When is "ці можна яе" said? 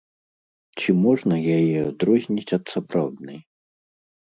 0.77-1.79